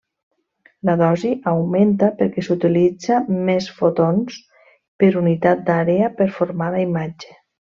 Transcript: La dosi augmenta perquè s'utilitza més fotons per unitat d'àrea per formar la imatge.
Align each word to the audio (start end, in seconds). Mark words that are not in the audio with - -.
La 0.87 0.93
dosi 1.01 1.33
augmenta 1.51 2.09
perquè 2.21 2.43
s'utilitza 2.47 3.19
més 3.51 3.69
fotons 3.83 4.41
per 5.05 5.11
unitat 5.23 5.63
d'àrea 5.69 6.11
per 6.21 6.31
formar 6.41 6.73
la 6.79 6.83
imatge. 6.89 7.37